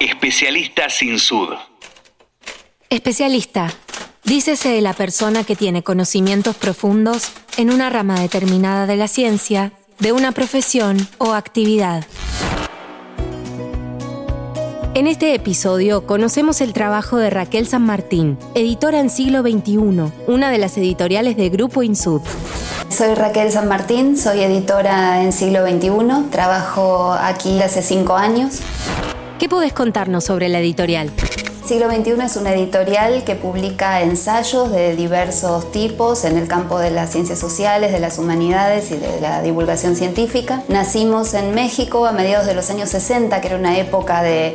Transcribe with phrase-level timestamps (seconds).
[0.00, 1.54] Especialista sin sud.
[2.90, 3.72] Especialista.
[4.24, 9.72] Dícese de la persona que tiene conocimientos profundos en una rama determinada de la ciencia,
[9.98, 12.04] de una profesión o actividad.
[14.92, 19.78] En este episodio conocemos el trabajo de Raquel San Martín, editora en siglo XXI,
[20.26, 22.20] una de las editoriales de Grupo Insud.
[22.90, 28.60] Soy Raquel San Martín, soy editora en siglo XXI, trabajo aquí hace cinco años.
[29.38, 31.10] ¿Qué podés contarnos sobre la editorial?
[31.66, 36.92] Siglo XXI es una editorial que publica ensayos de diversos tipos en el campo de
[36.92, 40.62] las ciencias sociales, de las humanidades y de la divulgación científica.
[40.68, 44.54] Nacimos en México a mediados de los años 60, que era una época de,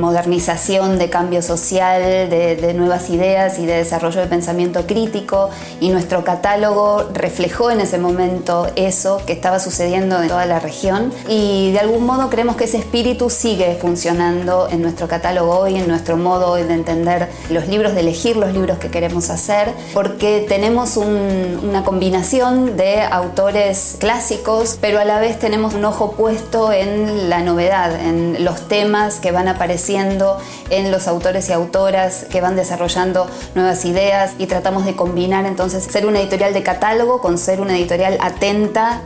[0.00, 5.50] modernización, de cambio social, de, de nuevas ideas y de desarrollo de pensamiento crítico
[5.80, 11.12] y nuestro catálogo reflejó en ese momento eso que estaba sucediendo en toda la región
[11.28, 15.88] y de algún modo creemos que ese espíritu sigue funcionando en nuestro catálogo hoy, en
[15.88, 20.96] nuestro modo de entender los libros, de elegir los libros que queremos hacer, porque tenemos
[20.96, 27.40] una combinación de autores clásicos, pero a la vez tenemos un ojo puesto en la
[27.40, 30.38] novedad, en los temas que van apareciendo,
[30.70, 35.84] en los autores y autoras que van desarrollando nuevas ideas y tratamos de combinar entonces
[35.84, 39.02] ser una editorial de catálogo con ser una editorial atenta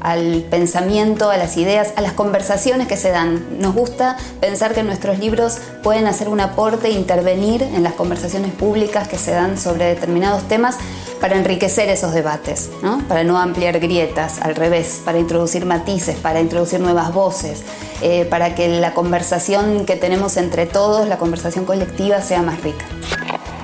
[0.00, 3.60] al pensamiento, a las ideas, a las conversaciones que se dan.
[3.60, 9.08] Nos gusta pensar que nuestros libros pueden hacer una aporte intervenir en las conversaciones públicas
[9.08, 10.78] que se dan sobre determinados temas
[11.20, 12.70] para enriquecer esos debates,
[13.08, 17.62] para no ampliar grietas, al revés, para introducir matices, para introducir nuevas voces,
[18.02, 22.84] eh, para que la conversación que tenemos entre todos, la conversación colectiva, sea más rica.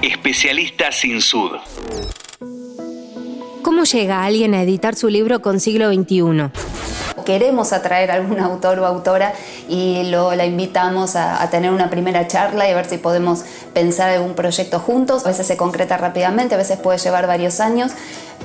[0.03, 1.53] Especialista sin sud.
[3.63, 6.76] ¿Cómo llega alguien a editar su libro con siglo XXI?
[7.25, 9.33] Queremos atraer a algún autor o autora
[9.69, 13.45] y lo, la invitamos a, a, tener una primera charla y a ver si podemos
[13.73, 15.25] pensar algún proyecto juntos.
[15.25, 17.93] A veces se concreta rápidamente, a veces puede llevar varios años,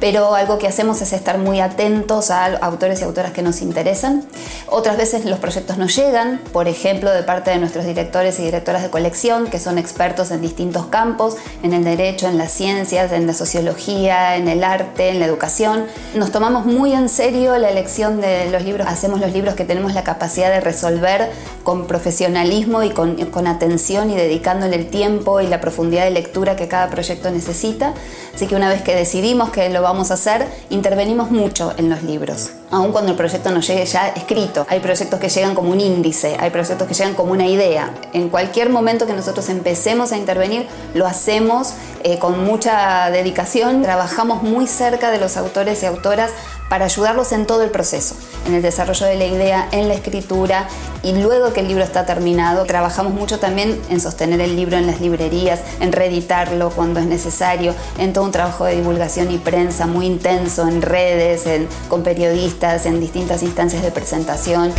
[0.01, 4.25] pero algo que hacemos es estar muy atentos a autores y autoras que nos interesan.
[4.67, 8.81] Otras veces los proyectos no llegan, por ejemplo, de parte de nuestros directores y directoras
[8.81, 13.27] de colección, que son expertos en distintos campos, en el derecho, en las ciencias, en
[13.27, 15.85] la sociología, en el arte, en la educación.
[16.15, 19.93] Nos tomamos muy en serio la elección de los libros, hacemos los libros que tenemos
[19.93, 21.29] la capacidad de resolver
[21.63, 26.55] con profesionalismo y con, con atención y dedicándole el tiempo y la profundidad de lectura
[26.55, 27.93] que cada proyecto necesita.
[28.33, 32.03] Así que una vez que decidimos que lo vamos a hacer, intervenimos mucho en los
[32.03, 34.65] libros, aun cuando el proyecto no llegue ya escrito.
[34.69, 37.93] Hay proyectos que llegan como un índice, hay proyectos que llegan como una idea.
[38.13, 41.73] En cualquier momento que nosotros empecemos a intervenir, lo hacemos
[42.03, 46.31] eh, con mucha dedicación, trabajamos muy cerca de los autores y autoras
[46.69, 48.15] para ayudarlos en todo el proceso,
[48.47, 50.69] en el desarrollo de la idea, en la escritura
[51.03, 54.87] y luego que el libro está terminado, trabajamos mucho también en sostener el libro en
[54.87, 59.87] las librerías, en reeditarlo cuando es necesario, en todo un trabajo de divulgación y prensa
[59.87, 61.45] muy intenso en redes,
[61.89, 64.73] con periodistas, en distintas instancias de presentación.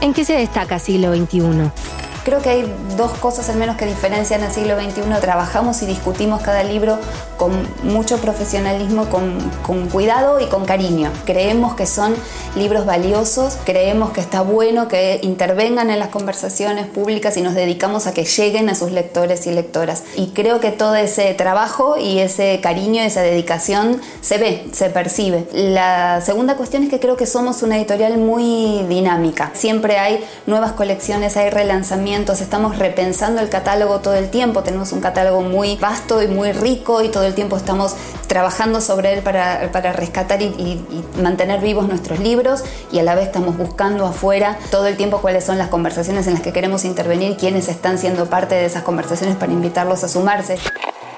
[0.00, 1.99] ¿En qué se destaca siglo XXI?
[2.24, 5.02] Creo que hay dos cosas al menos que diferencian el siglo XXI.
[5.20, 6.98] Trabajamos y discutimos cada libro
[7.38, 11.10] con mucho profesionalismo, con, con, cuidado y con cariño.
[11.24, 12.14] Creemos que son
[12.56, 18.06] libros valiosos, creemos que está bueno que intervengan en las conversaciones públicas y nos dedicamos
[18.06, 20.02] a que lleguen a sus lectores y lectoras.
[20.14, 25.46] Y creo que todo ese trabajo y ese cariño, esa dedicación se ve, se percibe.
[25.54, 29.52] La segunda cuestión es que creo que somos una editorial muy dinámica.
[29.54, 35.00] Siempre hay nuevas colecciones, hay relanzamientos estamos repensando el catálogo todo el tiempo, tenemos un
[35.00, 37.94] catálogo muy vasto y muy rico y todo el tiempo estamos
[38.26, 43.14] trabajando sobre él para, para rescatar y, y, mantener vivos nuestros libros y a la
[43.14, 46.84] vez estamos buscando afuera todo el tiempo cuáles son las conversaciones en las que queremos
[46.84, 50.58] intervenir, quiénes están siendo parte de esas conversaciones para invitarlos a sumarse.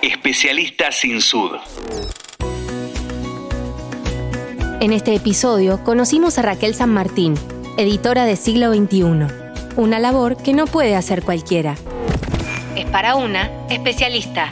[0.02, 1.52] Especialista sin sud.
[4.80, 7.34] En este episodio conocimos a Raquel San Martín,
[7.78, 9.41] editora de Siglo XXI
[9.76, 11.76] una labor que no puede hacer cualquiera.
[12.76, 14.48] Es para una especialista.